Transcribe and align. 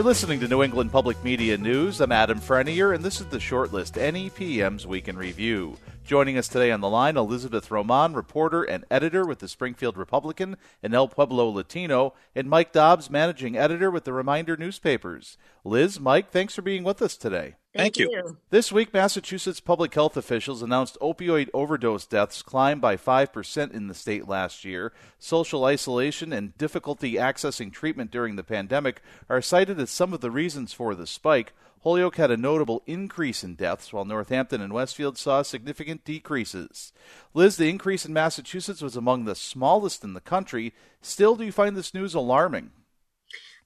You're 0.00 0.06
listening 0.06 0.40
to 0.40 0.48
New 0.48 0.62
England 0.62 0.92
Public 0.92 1.22
Media 1.22 1.58
News. 1.58 2.00
I'm 2.00 2.10
Adam 2.10 2.40
Frenier, 2.40 2.94
and 2.94 3.04
this 3.04 3.20
is 3.20 3.26
the 3.26 3.36
shortlist 3.36 4.00
NEPM's 4.00 4.86
Week 4.86 5.08
in 5.08 5.18
Review. 5.18 5.76
Joining 6.06 6.38
us 6.38 6.48
today 6.48 6.70
on 6.70 6.80
the 6.80 6.88
line, 6.88 7.18
Elizabeth 7.18 7.70
Roman, 7.70 8.14
reporter 8.14 8.62
and 8.62 8.86
editor 8.90 9.26
with 9.26 9.40
the 9.40 9.46
Springfield 9.46 9.98
Republican 9.98 10.56
and 10.82 10.94
El 10.94 11.06
Pueblo 11.06 11.50
Latino, 11.50 12.14
and 12.34 12.48
Mike 12.48 12.72
Dobbs, 12.72 13.10
managing 13.10 13.58
editor 13.58 13.90
with 13.90 14.04
the 14.04 14.14
Reminder 14.14 14.56
newspapers. 14.56 15.36
Liz, 15.64 16.00
Mike, 16.00 16.30
thanks 16.30 16.54
for 16.54 16.62
being 16.62 16.82
with 16.82 17.02
us 17.02 17.18
today. 17.18 17.56
Thank, 17.72 17.94
Thank 17.94 17.98
you. 17.98 18.10
you. 18.10 18.36
This 18.50 18.72
week, 18.72 18.92
Massachusetts 18.92 19.60
public 19.60 19.94
health 19.94 20.16
officials 20.16 20.60
announced 20.60 20.98
opioid 21.00 21.50
overdose 21.54 22.04
deaths 22.04 22.42
climbed 22.42 22.80
by 22.80 22.96
5% 22.96 23.72
in 23.72 23.86
the 23.86 23.94
state 23.94 24.26
last 24.26 24.64
year. 24.64 24.92
Social 25.20 25.64
isolation 25.64 26.32
and 26.32 26.58
difficulty 26.58 27.12
accessing 27.12 27.72
treatment 27.72 28.10
during 28.10 28.34
the 28.34 28.42
pandemic 28.42 29.00
are 29.28 29.40
cited 29.40 29.78
as 29.78 29.88
some 29.88 30.12
of 30.12 30.20
the 30.20 30.32
reasons 30.32 30.72
for 30.72 30.96
the 30.96 31.06
spike. 31.06 31.52
Holyoke 31.84 32.16
had 32.16 32.32
a 32.32 32.36
notable 32.36 32.82
increase 32.86 33.44
in 33.44 33.54
deaths, 33.54 33.92
while 33.92 34.04
Northampton 34.04 34.60
and 34.60 34.72
Westfield 34.72 35.16
saw 35.16 35.42
significant 35.42 36.04
decreases. 36.04 36.92
Liz, 37.34 37.56
the 37.56 37.70
increase 37.70 38.04
in 38.04 38.12
Massachusetts 38.12 38.82
was 38.82 38.96
among 38.96 39.26
the 39.26 39.36
smallest 39.36 40.02
in 40.02 40.14
the 40.14 40.20
country. 40.20 40.74
Still, 41.00 41.36
do 41.36 41.44
you 41.44 41.52
find 41.52 41.76
this 41.76 41.94
news 41.94 42.14
alarming? 42.14 42.72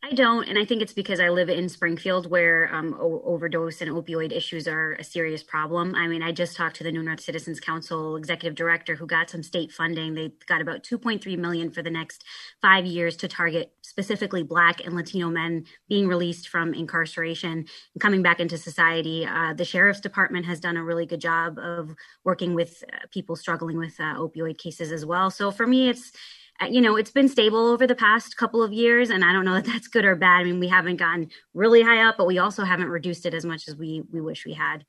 I 0.05 0.13
don't, 0.13 0.47
and 0.47 0.59
I 0.59 0.67
think 0.67 0.83
it's 0.83 0.93
because 0.93 1.19
I 1.19 1.31
live 1.31 1.49
in 1.49 1.67
Springfield, 1.67 2.31
where 2.31 2.69
um, 2.75 2.95
o- 3.01 3.23
overdose 3.25 3.81
and 3.81 3.91
opioid 3.91 4.33
issues 4.33 4.69
are 4.69 4.93
a 4.93 5.05
serious 5.05 5.43
problem. 5.43 5.95
I 5.95 6.07
mean, 6.09 6.23
I 6.23 6.31
just 6.31 6.59
talked 6.59 6.77
to 6.77 6.85
the 6.85 6.93
New 6.93 7.03
North 7.03 7.23
Citizens 7.23 7.59
Council 7.59 8.17
executive 8.17 8.55
director, 8.55 8.97
who 8.97 9.07
got 9.07 9.31
some 9.31 9.43
state 9.43 9.73
funding. 9.73 10.13
They 10.13 10.31
got 10.47 10.61
about 10.61 10.83
2.3 10.83 11.39
million 11.39 11.71
for 11.71 11.81
the 11.81 11.91
next 11.91 12.23
five 12.61 12.85
years 12.85 13.17
to 13.17 13.29
target 13.29 13.73
specifically 13.81 14.43
Black 14.43 14.85
and 14.85 14.95
Latino 14.95 15.31
men 15.31 15.65
being 15.89 16.07
released 16.07 16.49
from 16.49 16.75
incarceration 16.75 17.53
and 17.95 18.01
coming 18.01 18.21
back 18.21 18.41
into 18.41 18.59
society. 18.59 19.25
Uh, 19.25 19.55
the 19.55 19.65
sheriff's 19.65 20.01
department 20.01 20.45
has 20.45 20.61
done 20.61 20.77
a 20.77 20.85
really 20.85 21.07
good 21.07 21.21
job 21.21 21.59
of 21.59 21.95
working 22.25 22.53
with 22.55 22.85
uh, 22.93 23.07
people 23.11 23.37
struggling 23.37 23.79
with 23.79 23.99
uh, 23.99 24.17
opioid 24.17 24.59
cases 24.59 24.93
as 24.93 25.07
well. 25.07 25.31
So 25.31 25.51
for 25.51 25.67
me, 25.67 25.89
it's 25.89 26.13
Uh, 26.61 26.67
you 26.67 26.81
know, 26.81 26.97
it's 26.97 27.11
been 27.11 27.29
stable 27.29 27.67
over 27.67 27.87
the 27.87 27.95
past 27.95 28.37
couple 28.37 28.63
of 28.63 28.73
years, 28.73 29.11
and 29.11 29.25
I 29.25 29.33
don't 29.33 29.45
know 29.45 29.55
that 29.61 29.67
that's 29.67 29.89
good 29.89 30.05
or 30.05 30.17
bad. 30.17 30.41
I 30.41 30.45
mean, 30.45 30.61
we 30.61 30.69
haven't 30.69 30.97
gotten 30.97 31.31
really 31.53 31.83
high 31.83 32.03
up, 32.03 32.17
but 32.17 32.27
we 32.27 32.39
also 32.39 32.65
haven't 32.65 32.89
reduced 32.89 33.27
it 33.27 33.35
as 33.35 33.45
much 33.45 33.69
as 33.69 33.77
we 33.77 34.03
we 34.13 34.21
wish 34.21 34.45
we 34.45 34.55
had. 34.55 34.85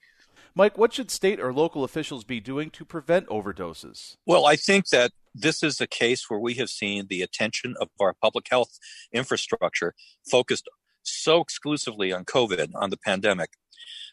Mike, 0.57 0.77
what 0.77 0.93
should 0.93 1.11
state 1.11 1.39
or 1.41 1.51
local 1.51 1.83
officials 1.83 2.23
be 2.23 2.39
doing 2.39 2.69
to 2.69 2.85
prevent 2.85 3.27
overdoses? 3.27 4.15
Well, 4.25 4.45
I 4.45 4.55
think 4.55 4.87
that 4.87 5.11
this 5.33 5.61
is 5.61 5.81
a 5.81 5.87
case 5.87 6.29
where 6.29 6.39
we 6.39 6.53
have 6.53 6.69
seen 6.69 7.07
the 7.09 7.21
attention 7.21 7.75
of 7.81 7.89
our 7.99 8.13
public 8.13 8.47
health 8.49 8.79
infrastructure 9.11 9.93
focused 10.31 10.69
so 11.03 11.41
exclusively 11.41 12.13
on 12.13 12.23
COVID, 12.23 12.71
on 12.73 12.89
the 12.89 12.97
pandemic. 12.97 13.49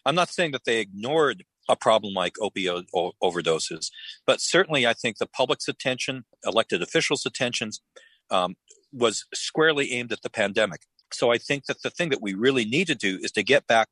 I'm 0.04 0.16
not 0.16 0.30
saying 0.30 0.50
that 0.50 0.64
they 0.64 0.80
ignored 0.80 1.44
a 1.68 1.76
problem 1.76 2.14
like 2.14 2.34
opioid 2.34 2.86
overdoses. 3.22 3.90
But 4.26 4.40
certainly, 4.40 4.86
I 4.86 4.92
think 4.92 5.18
the 5.18 5.26
public's 5.26 5.68
attention, 5.68 6.24
elected 6.44 6.82
officials' 6.82 7.26
attentions, 7.26 7.80
um, 8.30 8.56
was 8.92 9.24
squarely 9.32 9.92
aimed 9.92 10.12
at 10.12 10.22
the 10.22 10.30
pandemic. 10.30 10.82
So 11.12 11.30
I 11.30 11.38
think 11.38 11.66
that 11.66 11.82
the 11.82 11.90
thing 11.90 12.08
that 12.10 12.22
we 12.22 12.34
really 12.34 12.64
need 12.64 12.86
to 12.86 12.94
do 12.94 13.18
is 13.20 13.30
to 13.32 13.42
get 13.42 13.66
back 13.66 13.88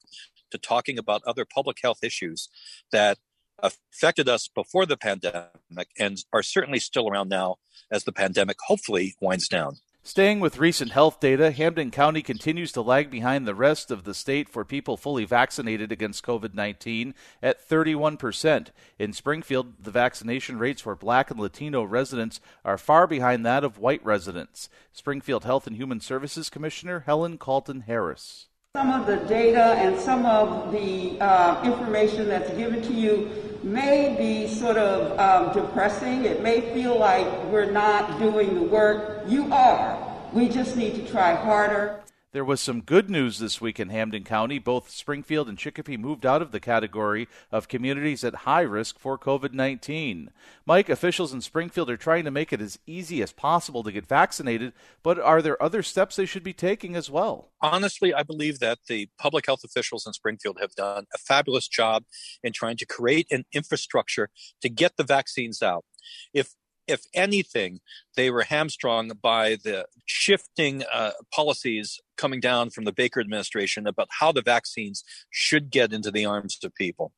to 0.51 0.59
talking 0.59 0.99
about 0.99 1.23
other 1.27 1.45
public 1.45 1.79
health 1.83 2.03
issues 2.03 2.49
that 2.93 3.19
affected 3.63 4.29
us 4.29 4.49
before 4.49 4.87
the 4.87 4.97
pandemic 4.97 5.89
and 5.99 6.19
are 6.33 6.43
certainly 6.43 6.79
still 6.79 7.09
around 7.09 7.29
now 7.29 7.57
as 7.91 8.05
the 8.05 8.13
pandemic 8.13 8.57
hopefully 8.67 9.15
winds 9.21 9.49
down. 9.49 9.77
Staying 10.03 10.41
with 10.41 10.59
recent 10.59 10.93
health 10.93 11.21
data, 11.21 11.51
Hampden 11.51 11.91
County 11.91 12.23
continues 12.23 12.73
to 12.73 12.81
lag 12.81 13.11
behind 13.11 13.47
the 13.47 13.55
rest 13.55 13.91
of 13.91 14.05
the 14.05 14.15
state 14.15 14.49
for 14.49 14.65
people 14.65 14.97
fully 14.97 15.27
vaccinated 15.27 15.93
against 15.93 16.25
COVID 16.25 16.55
19 16.55 17.15
at 17.43 17.69
31%. 17.69 18.69
In 18.99 19.13
Springfield, 19.13 19.75
the 19.79 19.91
vaccination 19.91 20.59
rates 20.59 20.81
for 20.81 20.97
black 20.97 21.31
and 21.31 21.39
Latino 21.39 21.83
residents 21.83 22.41
are 22.65 22.79
far 22.79 23.07
behind 23.07 23.45
that 23.45 23.63
of 23.63 23.79
white 23.79 24.03
residents. 24.03 24.71
Springfield 24.91 25.45
Health 25.45 25.67
and 25.67 25.77
Human 25.77 26.01
Services 26.01 26.49
Commissioner 26.49 27.01
Helen 27.01 27.37
Caulton 27.37 27.83
Harris. 27.83 28.47
Some 28.77 28.93
of 28.93 29.05
the 29.05 29.17
data 29.27 29.75
and 29.79 29.99
some 29.99 30.25
of 30.25 30.71
the 30.71 31.21
uh, 31.21 31.61
information 31.65 32.29
that's 32.29 32.51
given 32.53 32.81
to 32.83 32.93
you 32.95 33.29
may 33.65 34.15
be 34.17 34.47
sort 34.47 34.77
of 34.77 35.19
um, 35.19 35.53
depressing. 35.53 36.25
It 36.25 36.41
may 36.41 36.61
feel 36.73 36.97
like 36.97 37.27
we're 37.47 37.73
not 37.73 38.21
doing 38.21 38.55
the 38.55 38.63
work. 38.63 39.25
You 39.27 39.53
are. 39.53 39.99
We 40.33 40.49
just 40.49 40.77
need 40.77 40.95
to 40.95 41.11
try 41.11 41.35
harder. 41.35 42.01
There 42.33 42.45
was 42.45 42.61
some 42.61 42.83
good 42.83 43.11
news 43.11 43.41
this 43.41 43.61
week 43.61 43.81
in 43.81 43.89
Hampden 43.89 44.23
County. 44.23 44.61
Both 44.61 44.91
Springfield 44.91 45.49
and 45.49 45.59
Chicopee 45.59 45.97
moved 45.97 46.25
out 46.25 46.41
of 46.41 46.53
the 46.53 46.61
category 46.61 47.27
of 47.51 47.67
communities 47.67 48.23
at 48.23 48.47
high 48.47 48.61
risk 48.61 49.01
for 49.01 49.19
COVID 49.19 49.53
19. 49.53 50.31
Mike, 50.65 50.89
officials 50.89 51.33
in 51.33 51.41
Springfield 51.41 51.91
are 51.91 51.97
trying 51.97 52.25
to 52.25 52.31
make 52.31 52.53
it 52.53 52.61
as 52.61 52.79
easy 52.87 53.21
as 53.21 53.33
possible 53.33 53.83
to 53.83 53.91
get 53.91 54.07
vaccinated, 54.07 54.73
but 55.03 55.19
are 55.19 55.43
there 55.43 55.61
other 55.61 55.83
steps 55.83 56.15
they 56.15 56.25
should 56.25 56.45
be 56.45 56.53
taking 56.53 56.95
as 56.95 57.11
well? 57.11 57.51
Honestly, 57.61 58.15
I 58.15 58.23
believe 58.23 58.61
that 58.61 58.79
the 58.87 59.09
public 59.19 59.47
health 59.47 59.65
officials 59.65 60.07
in 60.07 60.13
Springfield 60.13 60.59
have 60.61 60.77
done 60.77 61.07
a 61.13 61.19
fabulous 61.19 61.67
job 61.67 62.05
in 62.45 62.53
trying 62.53 62.77
to 62.77 62.87
create 62.87 63.27
an 63.33 63.45
infrastructure 63.53 64.29
to 64.63 64.69
get 64.69 64.97
the 64.97 65.03
vaccines 65.03 65.63
out. 65.63 65.85
If 66.33 66.55
if 66.87 67.03
anything, 67.15 67.81
they 68.17 68.31
were 68.31 68.43
hamstrung 68.43 69.13
by 69.23 69.57
the 69.63 69.87
shifting 70.07 70.83
uh, 70.93 71.13
policies 71.33 72.01
coming 72.17 72.41
down 72.41 72.71
from 72.71 72.85
the 72.85 72.93
Baker 72.93 73.21
administration 73.21 73.87
about 73.87 74.09
how 74.19 74.33
the 74.33 74.43
vaccines 74.43 75.05
should 75.31 75.71
get 75.71 75.93
into 75.93 76.11
the 76.11 76.27
arms 76.27 76.59
of 76.63 76.75
people. 76.75 77.13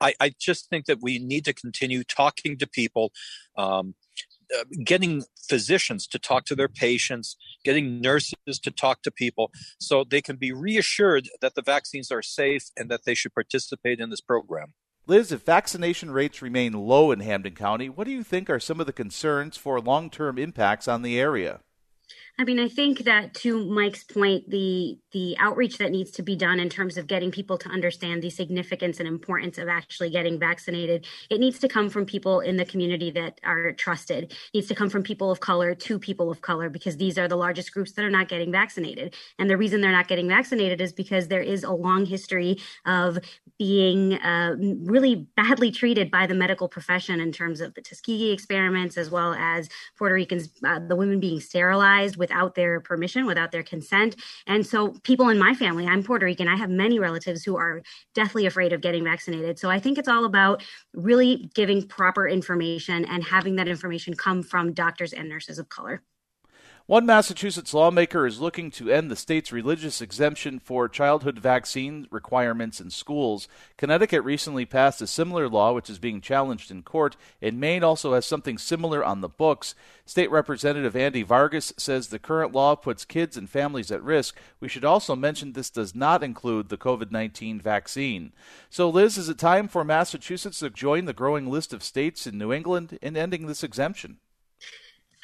I, 0.00 0.14
I 0.20 0.32
just 0.38 0.68
think 0.68 0.86
that 0.86 0.98
we 1.02 1.18
need 1.18 1.44
to 1.44 1.52
continue 1.52 2.04
talking 2.04 2.56
to 2.58 2.66
people. 2.66 3.12
Um, 3.56 3.94
uh, 4.58 4.64
getting 4.82 5.22
physicians 5.46 6.06
to 6.06 6.18
talk 6.18 6.46
to 6.46 6.56
their 6.56 6.68
patients, 6.68 7.36
getting 7.64 8.00
nurses 8.00 8.58
to 8.62 8.70
talk 8.70 9.02
to 9.02 9.10
people 9.10 9.50
so 9.78 10.04
they 10.04 10.22
can 10.22 10.36
be 10.36 10.52
reassured 10.52 11.28
that 11.42 11.54
the 11.54 11.60
vaccines 11.60 12.10
are 12.10 12.22
safe 12.22 12.70
and 12.74 12.90
that 12.90 13.04
they 13.04 13.14
should 13.14 13.34
participate 13.34 14.00
in 14.00 14.08
this 14.08 14.22
program. 14.22 14.72
Liz, 15.08 15.32
if 15.32 15.40
vaccination 15.40 16.10
rates 16.10 16.42
remain 16.42 16.74
low 16.74 17.10
in 17.10 17.20
Hampden 17.20 17.54
County, 17.54 17.88
what 17.88 18.04
do 18.04 18.10
you 18.10 18.22
think 18.22 18.50
are 18.50 18.60
some 18.60 18.78
of 18.78 18.86
the 18.86 18.92
concerns 18.92 19.56
for 19.56 19.80
long 19.80 20.10
term 20.10 20.36
impacts 20.36 20.86
on 20.86 21.00
the 21.00 21.18
area? 21.18 21.60
I 22.40 22.44
mean, 22.44 22.60
I 22.60 22.68
think 22.68 23.00
that 23.00 23.34
to 23.34 23.64
Mike's 23.66 24.04
point, 24.04 24.48
the 24.48 24.98
the 25.12 25.36
outreach 25.40 25.78
that 25.78 25.90
needs 25.90 26.12
to 26.12 26.22
be 26.22 26.36
done 26.36 26.60
in 26.60 26.68
terms 26.68 26.96
of 26.96 27.08
getting 27.08 27.32
people 27.32 27.58
to 27.58 27.68
understand 27.68 28.22
the 28.22 28.30
significance 28.30 29.00
and 29.00 29.08
importance 29.08 29.58
of 29.58 29.66
actually 29.66 30.10
getting 30.10 30.38
vaccinated, 30.38 31.06
it 31.30 31.40
needs 31.40 31.58
to 31.60 31.68
come 31.68 31.88
from 31.88 32.06
people 32.06 32.38
in 32.40 32.56
the 32.56 32.64
community 32.64 33.10
that 33.10 33.40
are 33.42 33.72
trusted. 33.72 34.24
It 34.24 34.54
needs 34.54 34.68
to 34.68 34.74
come 34.74 34.88
from 34.88 35.02
people 35.02 35.32
of 35.32 35.40
color 35.40 35.74
to 35.74 35.98
people 35.98 36.30
of 36.30 36.42
color 36.42 36.70
because 36.70 36.96
these 36.96 37.18
are 37.18 37.26
the 37.26 37.36
largest 37.36 37.72
groups 37.72 37.92
that 37.92 38.04
are 38.04 38.10
not 38.10 38.28
getting 38.28 38.52
vaccinated. 38.52 39.16
And 39.38 39.50
the 39.50 39.56
reason 39.56 39.80
they're 39.80 39.90
not 39.90 40.06
getting 40.06 40.28
vaccinated 40.28 40.80
is 40.80 40.92
because 40.92 41.26
there 41.26 41.42
is 41.42 41.64
a 41.64 41.72
long 41.72 42.06
history 42.06 42.58
of 42.86 43.18
being 43.58 44.14
uh, 44.14 44.54
really 44.84 45.26
badly 45.36 45.70
treated 45.70 46.10
by 46.10 46.26
the 46.26 46.34
medical 46.34 46.68
profession 46.68 47.20
in 47.20 47.32
terms 47.32 47.60
of 47.60 47.74
the 47.74 47.82
Tuskegee 47.82 48.30
experiments, 48.30 48.96
as 48.96 49.10
well 49.10 49.34
as 49.34 49.68
Puerto 49.96 50.14
Ricans, 50.14 50.50
uh, 50.64 50.78
the 50.78 50.94
women 50.94 51.18
being 51.18 51.40
sterilized 51.40 52.16
without 52.16 52.54
their 52.54 52.80
permission, 52.80 53.26
without 53.26 53.50
their 53.50 53.64
consent. 53.64 54.16
And 54.46 54.64
so, 54.64 54.90
people 55.02 55.28
in 55.28 55.38
my 55.38 55.54
family, 55.54 55.86
I'm 55.86 56.02
Puerto 56.02 56.24
Rican, 56.24 56.48
I 56.48 56.56
have 56.56 56.70
many 56.70 56.98
relatives 56.98 57.42
who 57.42 57.56
are 57.56 57.82
deathly 58.14 58.46
afraid 58.46 58.72
of 58.72 58.80
getting 58.80 59.04
vaccinated. 59.04 59.58
So, 59.58 59.70
I 59.70 59.80
think 59.80 59.98
it's 59.98 60.08
all 60.08 60.24
about 60.24 60.62
really 60.94 61.50
giving 61.54 61.86
proper 61.86 62.28
information 62.28 63.04
and 63.04 63.24
having 63.24 63.56
that 63.56 63.68
information 63.68 64.14
come 64.14 64.42
from 64.42 64.72
doctors 64.72 65.12
and 65.12 65.28
nurses 65.28 65.58
of 65.58 65.68
color. 65.68 66.02
One 66.88 67.04
Massachusetts 67.04 67.74
lawmaker 67.74 68.26
is 68.26 68.40
looking 68.40 68.70
to 68.70 68.90
end 68.90 69.10
the 69.10 69.14
state's 69.14 69.52
religious 69.52 70.00
exemption 70.00 70.58
for 70.58 70.88
childhood 70.88 71.38
vaccine 71.38 72.06
requirements 72.10 72.80
in 72.80 72.88
schools. 72.88 73.46
Connecticut 73.76 74.24
recently 74.24 74.64
passed 74.64 75.02
a 75.02 75.06
similar 75.06 75.50
law, 75.50 75.74
which 75.74 75.90
is 75.90 75.98
being 75.98 76.22
challenged 76.22 76.70
in 76.70 76.82
court, 76.82 77.14
and 77.42 77.60
Maine 77.60 77.84
also 77.84 78.14
has 78.14 78.24
something 78.24 78.56
similar 78.56 79.04
on 79.04 79.20
the 79.20 79.28
books. 79.28 79.74
State 80.06 80.30
Representative 80.30 80.96
Andy 80.96 81.22
Vargas 81.22 81.74
says 81.76 82.08
the 82.08 82.18
current 82.18 82.54
law 82.54 82.74
puts 82.74 83.04
kids 83.04 83.36
and 83.36 83.50
families 83.50 83.92
at 83.92 84.02
risk. 84.02 84.38
We 84.58 84.68
should 84.68 84.86
also 84.86 85.14
mention 85.14 85.52
this 85.52 85.68
does 85.68 85.94
not 85.94 86.22
include 86.22 86.70
the 86.70 86.78
COVID 86.78 87.10
19 87.10 87.60
vaccine. 87.60 88.32
So, 88.70 88.88
Liz, 88.88 89.18
is 89.18 89.28
it 89.28 89.36
time 89.36 89.68
for 89.68 89.84
Massachusetts 89.84 90.60
to 90.60 90.70
join 90.70 91.04
the 91.04 91.12
growing 91.12 91.50
list 91.50 91.74
of 91.74 91.82
states 91.82 92.26
in 92.26 92.38
New 92.38 92.50
England 92.50 92.98
in 93.02 93.14
ending 93.14 93.46
this 93.46 93.62
exemption? 93.62 94.20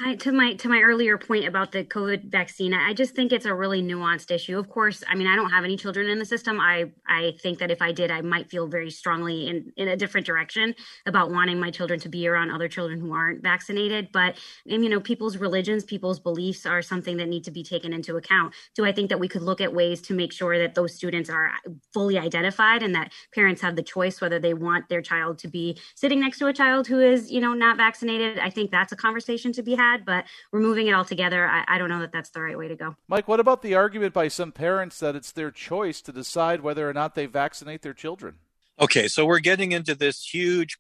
I, 0.01 0.17
to 0.17 0.33
my 0.33 0.55
to 0.55 0.69
my 0.69 0.81
earlier 0.81 1.17
point 1.17 1.47
about 1.47 1.71
the 1.71 1.85
COVID 1.85 2.29
vaccine, 2.29 2.75
I 2.75 2.93
just 2.95 3.15
think 3.15 3.31
it's 3.31 3.47
a 3.47 3.55
really 3.55 3.81
nuanced 3.81 4.33
issue. 4.33 4.59
Of 4.59 4.69
course, 4.69 5.05
I 5.09 5.15
mean 5.15 5.29
I 5.29 5.37
don't 5.37 5.51
have 5.51 5.63
any 5.63 5.77
children 5.77 6.09
in 6.09 6.19
the 6.19 6.25
system. 6.25 6.59
I 6.59 6.91
I 7.07 7.35
think 7.41 7.61
that 7.61 7.71
if 7.71 7.81
I 7.81 7.93
did, 7.93 8.11
I 8.11 8.21
might 8.21 8.51
feel 8.51 8.67
very 8.67 8.91
strongly 8.91 9.47
in 9.47 9.73
in 9.77 9.87
a 9.87 9.97
different 9.97 10.27
direction 10.27 10.75
about 11.07 11.31
wanting 11.31 11.61
my 11.61 11.71
children 11.71 12.01
to 12.01 12.09
be 12.09 12.27
around 12.27 12.51
other 12.51 12.67
children 12.67 13.01
who 13.01 13.13
aren't 13.13 13.41
vaccinated. 13.45 14.09
But 14.13 14.37
and, 14.69 14.83
you 14.83 14.91
know, 14.91 14.99
people's 14.99 15.37
religions, 15.37 15.85
people's 15.85 16.19
beliefs 16.19 16.67
are 16.67 16.83
something 16.83 17.17
that 17.19 17.29
need 17.29 17.45
to 17.45 17.53
be 17.53 17.63
taken 17.63 17.93
into 17.93 18.17
account. 18.17 18.53
Do 18.75 18.85
I 18.85 18.91
think 18.91 19.11
that 19.11 19.21
we 19.21 19.29
could 19.29 19.43
look 19.43 19.61
at 19.61 19.73
ways 19.73 20.03
to 20.03 20.15
make 20.15 20.33
sure 20.33 20.59
that 20.59 20.75
those 20.75 20.93
students 20.97 21.31
are 21.31 21.53
fully 21.93 22.19
identified 22.19 22.83
and 22.83 22.97
that 22.97 23.13
parents 23.33 23.63
have 23.63 23.77
the 23.77 23.83
choice 23.83 24.21
whether 24.21 24.41
they 24.41 24.55
want 24.55 24.89
their 24.89 25.03
child 25.03 25.39
to 25.39 25.49
be 25.49 25.79
sitting 25.95 26.19
next 26.19 26.41
to 26.41 26.49
a 26.49 26.53
child 26.53 26.89
who 26.89 26.99
is 26.99 27.31
you 27.31 27.41
know 27.41 27.55
not 27.55 27.77
vaccinated? 27.77 28.41
I 28.41 28.51
think 28.51 28.73
that's 28.73 28.91
a 28.91 28.97
conversation 28.97 29.53
to 29.53 29.63
be 29.63 29.77
had 29.77 29.84
had, 29.85 30.05
but 30.05 30.25
removing 30.53 30.87
it 30.87 30.95
altogether, 30.95 31.47
I, 31.47 31.65
I 31.67 31.79
don't 31.79 31.89
know 31.89 32.01
that 32.01 32.13
that's 32.13 32.31
the 32.31 32.41
right 32.41 32.57
way 32.57 32.69
to 32.69 32.77
go. 32.77 32.97
Mike, 33.09 33.29
what 33.29 33.41
about 33.41 33.63
the 33.63 33.75
argument 33.75 34.15
by 34.15 34.29
some 34.29 34.53
parents 34.53 34.99
that 35.01 35.17
it's 35.17 35.33
their 35.33 35.51
choice 35.51 36.01
to 36.03 36.13
decide 36.13 36.61
whether 36.61 36.89
or 36.89 36.93
not 36.93 37.15
they 37.15 37.27
vaccinate 37.27 37.83
their 37.83 37.95
children? 37.95 38.37
Okay, 38.81 39.09
so 39.09 39.25
we're 39.25 39.41
getting 39.41 39.73
into 39.73 39.95
this 39.95 40.25
huge 40.25 40.79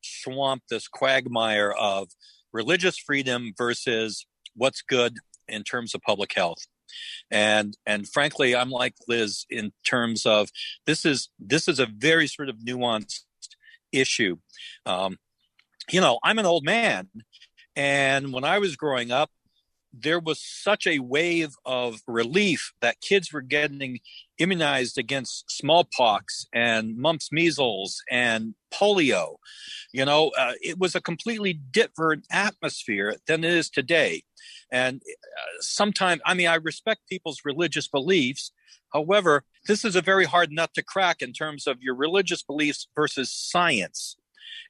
swamp, 0.00 0.62
this 0.70 0.88
quagmire 0.88 1.72
of 1.72 2.08
religious 2.52 2.98
freedom 2.98 3.52
versus 3.56 4.26
what's 4.54 4.82
good 4.82 5.16
in 5.48 5.64
terms 5.64 5.94
of 5.94 6.02
public 6.02 6.32
health 6.34 6.66
and 7.30 7.76
and 7.86 8.06
frankly 8.08 8.54
i'm 8.54 8.70
like 8.70 8.94
liz 9.08 9.46
in 9.48 9.72
terms 9.86 10.26
of 10.26 10.50
this 10.86 11.04
is 11.06 11.30
this 11.38 11.68
is 11.68 11.78
a 11.78 11.86
very 11.86 12.26
sort 12.26 12.48
of 12.50 12.56
nuanced 12.56 13.24
issue 13.92 14.36
um, 14.84 15.16
you 15.90 16.00
know 16.00 16.18
i'm 16.22 16.38
an 16.38 16.46
old 16.46 16.64
man 16.64 17.08
and 17.76 18.32
when 18.32 18.44
I 18.44 18.58
was 18.58 18.76
growing 18.76 19.10
up, 19.10 19.30
there 19.92 20.20
was 20.20 20.42
such 20.42 20.86
a 20.86 21.00
wave 21.00 21.54
of 21.66 22.00
relief 22.06 22.72
that 22.80 23.00
kids 23.00 23.32
were 23.32 23.42
getting 23.42 24.00
immunized 24.38 24.96
against 24.96 25.50
smallpox 25.50 26.46
and 26.52 26.96
mumps, 26.96 27.30
measles, 27.30 28.02
and 28.10 28.54
polio. 28.72 29.36
You 29.92 30.06
know, 30.06 30.30
uh, 30.38 30.54
it 30.62 30.78
was 30.78 30.94
a 30.94 31.00
completely 31.00 31.52
different 31.52 32.26
atmosphere 32.30 33.16
than 33.26 33.44
it 33.44 33.52
is 33.52 33.68
today. 33.68 34.22
And 34.70 35.02
uh, 35.06 35.60
sometimes, 35.60 36.22
I 36.24 36.34
mean, 36.34 36.48
I 36.48 36.54
respect 36.54 37.08
people's 37.08 37.42
religious 37.44 37.86
beliefs. 37.86 38.52
However, 38.94 39.44
this 39.66 39.84
is 39.84 39.94
a 39.94 40.00
very 40.00 40.24
hard 40.24 40.50
nut 40.50 40.70
to 40.74 40.82
crack 40.82 41.20
in 41.20 41.34
terms 41.34 41.66
of 41.66 41.82
your 41.82 41.94
religious 41.94 42.42
beliefs 42.42 42.88
versus 42.94 43.30
science 43.30 44.16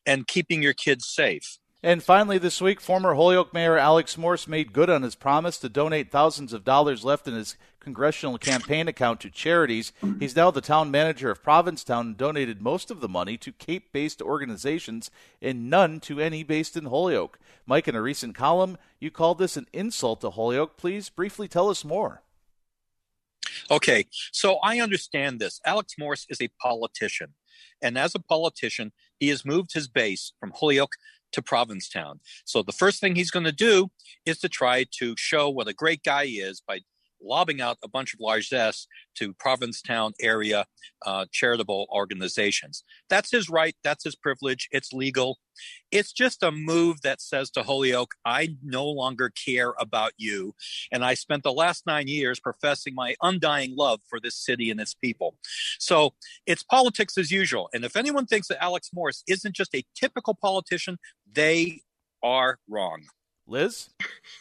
and 0.04 0.26
keeping 0.26 0.62
your 0.62 0.74
kids 0.74 1.06
safe. 1.06 1.58
And 1.84 2.00
finally, 2.00 2.38
this 2.38 2.60
week, 2.60 2.80
former 2.80 3.14
Holyoke 3.14 3.52
Mayor 3.52 3.76
Alex 3.76 4.16
Morse 4.16 4.46
made 4.46 4.72
good 4.72 4.88
on 4.88 5.02
his 5.02 5.16
promise 5.16 5.58
to 5.58 5.68
donate 5.68 6.12
thousands 6.12 6.52
of 6.52 6.64
dollars 6.64 7.04
left 7.04 7.26
in 7.26 7.34
his 7.34 7.56
congressional 7.80 8.38
campaign 8.38 8.86
account 8.86 9.20
to 9.20 9.30
charities. 9.30 9.92
He's 10.20 10.36
now 10.36 10.52
the 10.52 10.60
town 10.60 10.92
manager 10.92 11.28
of 11.28 11.42
Provincetown 11.42 12.06
and 12.06 12.16
donated 12.16 12.62
most 12.62 12.92
of 12.92 13.00
the 13.00 13.08
money 13.08 13.36
to 13.38 13.50
Cape 13.50 13.92
based 13.92 14.22
organizations 14.22 15.10
and 15.40 15.68
none 15.68 15.98
to 16.00 16.20
any 16.20 16.44
based 16.44 16.76
in 16.76 16.84
Holyoke. 16.84 17.40
Mike, 17.66 17.88
in 17.88 17.96
a 17.96 18.02
recent 18.02 18.36
column, 18.36 18.78
you 19.00 19.10
called 19.10 19.38
this 19.38 19.56
an 19.56 19.66
insult 19.72 20.20
to 20.20 20.30
Holyoke. 20.30 20.76
Please 20.76 21.08
briefly 21.08 21.48
tell 21.48 21.68
us 21.68 21.84
more. 21.84 22.22
Okay, 23.72 24.06
so 24.30 24.58
I 24.62 24.78
understand 24.78 25.40
this. 25.40 25.60
Alex 25.66 25.94
Morse 25.98 26.26
is 26.28 26.40
a 26.40 26.48
politician. 26.60 27.34
And 27.82 27.98
as 27.98 28.14
a 28.14 28.20
politician, 28.20 28.92
he 29.18 29.28
has 29.28 29.44
moved 29.44 29.72
his 29.72 29.88
base 29.88 30.32
from 30.38 30.52
Holyoke 30.54 30.94
to 31.32 31.42
Provincetown. 31.42 32.20
So 32.44 32.62
the 32.62 32.72
first 32.72 33.00
thing 33.00 33.14
he's 33.14 33.30
going 33.30 33.46
to 33.46 33.52
do 33.52 33.90
is 34.24 34.38
to 34.40 34.48
try 34.48 34.84
to 34.98 35.14
show 35.16 35.48
what 35.48 35.68
a 35.68 35.74
great 35.74 36.02
guy 36.02 36.26
he 36.26 36.40
is 36.40 36.62
by 36.66 36.80
lobbing 37.24 37.60
out 37.60 37.78
a 37.82 37.88
bunch 37.88 38.14
of 38.14 38.20
largesse 38.20 38.86
to 39.16 39.32
Provincetown 39.34 40.12
area 40.20 40.66
uh, 41.04 41.26
charitable 41.32 41.86
organizations. 41.90 42.84
That's 43.08 43.30
his 43.30 43.48
right. 43.48 43.74
That's 43.84 44.04
his 44.04 44.16
privilege. 44.16 44.68
It's 44.70 44.92
legal. 44.92 45.38
It's 45.90 46.12
just 46.12 46.42
a 46.42 46.50
move 46.50 47.02
that 47.02 47.20
says 47.20 47.50
to 47.50 47.62
Holyoke, 47.62 48.14
I 48.24 48.56
no 48.62 48.86
longer 48.86 49.30
care 49.30 49.74
about 49.78 50.12
you. 50.16 50.54
And 50.90 51.04
I 51.04 51.14
spent 51.14 51.42
the 51.42 51.52
last 51.52 51.86
nine 51.86 52.08
years 52.08 52.40
professing 52.40 52.94
my 52.94 53.14
undying 53.22 53.76
love 53.76 54.00
for 54.08 54.18
this 54.20 54.36
city 54.36 54.70
and 54.70 54.80
its 54.80 54.94
people. 54.94 55.36
So 55.78 56.14
it's 56.46 56.62
politics 56.62 57.18
as 57.18 57.30
usual. 57.30 57.68
And 57.74 57.84
if 57.84 57.96
anyone 57.96 58.26
thinks 58.26 58.48
that 58.48 58.62
Alex 58.62 58.90
Morris 58.94 59.22
isn't 59.28 59.54
just 59.54 59.74
a 59.74 59.84
typical 59.94 60.34
politician, 60.34 60.98
they 61.30 61.80
are 62.22 62.58
wrong. 62.68 63.02
Liz? 63.46 63.90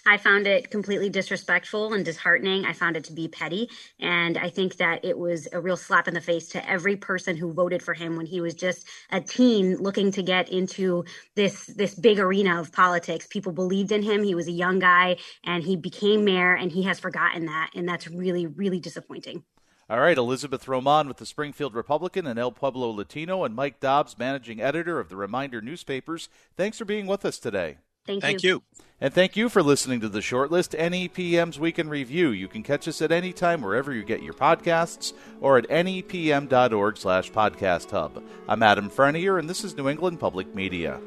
I 0.05 0.17
found 0.17 0.47
it 0.47 0.69
completely 0.71 1.09
disrespectful 1.09 1.93
and 1.93 2.05
disheartening. 2.05 2.65
I 2.65 2.73
found 2.73 2.95
it 2.95 3.03
to 3.05 3.13
be 3.13 3.27
petty. 3.27 3.69
And 3.99 4.37
I 4.37 4.49
think 4.49 4.77
that 4.77 5.03
it 5.03 5.17
was 5.17 5.47
a 5.51 5.59
real 5.59 5.77
slap 5.77 6.07
in 6.07 6.13
the 6.13 6.21
face 6.21 6.49
to 6.49 6.69
every 6.69 6.95
person 6.95 7.35
who 7.35 7.53
voted 7.53 7.81
for 7.81 7.93
him 7.93 8.15
when 8.15 8.25
he 8.25 8.41
was 8.41 8.53
just 8.53 8.87
a 9.11 9.19
teen 9.19 9.77
looking 9.77 10.11
to 10.11 10.23
get 10.23 10.49
into 10.49 11.03
this 11.35 11.65
this 11.65 11.95
big 11.95 12.19
arena 12.19 12.59
of 12.59 12.71
politics. 12.71 13.27
People 13.27 13.51
believed 13.51 13.91
in 13.91 14.03
him. 14.03 14.23
He 14.23 14.35
was 14.35 14.47
a 14.47 14.51
young 14.51 14.79
guy 14.79 15.17
and 15.43 15.63
he 15.63 15.75
became 15.75 16.23
mayor 16.23 16.55
and 16.55 16.71
he 16.71 16.83
has 16.83 16.99
forgotten 16.99 17.45
that. 17.45 17.71
And 17.75 17.87
that's 17.87 18.07
really, 18.07 18.47
really 18.47 18.79
disappointing. 18.79 19.43
All 19.89 19.99
right, 19.99 20.17
Elizabeth 20.17 20.69
Roman 20.69 21.09
with 21.09 21.17
the 21.17 21.25
Springfield 21.25 21.75
Republican 21.75 22.25
and 22.25 22.39
El 22.39 22.53
Pueblo 22.53 22.91
Latino, 22.91 23.43
and 23.43 23.53
Mike 23.53 23.81
Dobbs, 23.81 24.17
managing 24.17 24.61
editor 24.61 25.01
of 25.01 25.09
the 25.09 25.17
Reminder 25.17 25.59
newspapers. 25.59 26.29
Thanks 26.55 26.77
for 26.77 26.85
being 26.85 27.07
with 27.07 27.25
us 27.25 27.37
today. 27.37 27.79
Thank, 28.05 28.21
Thank 28.21 28.43
you. 28.43 28.49
you. 28.49 28.63
And 29.03 29.11
thank 29.11 29.35
you 29.35 29.49
for 29.49 29.63
listening 29.63 29.99
to 30.01 30.09
the 30.09 30.19
Shortlist 30.19 30.77
NEPM's 30.77 31.59
Week 31.59 31.79
in 31.79 31.89
Review. 31.89 32.29
You 32.29 32.47
can 32.47 32.61
catch 32.61 32.87
us 32.87 33.01
at 33.01 33.11
any 33.11 33.33
time 33.33 33.61
wherever 33.61 33.91
you 33.91 34.03
get 34.03 34.21
your 34.21 34.35
podcasts 34.35 35.13
or 35.39 35.57
at 35.57 35.67
nepm.org 35.69 36.97
slash 36.97 37.31
podcast 37.31 37.89
hub. 37.89 38.23
I'm 38.47 38.61
Adam 38.61 38.91
Frenier, 38.91 39.39
and 39.39 39.49
this 39.49 39.63
is 39.63 39.75
New 39.75 39.89
England 39.89 40.19
Public 40.19 40.53
Media. 40.53 41.01